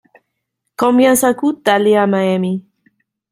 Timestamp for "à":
1.95-2.07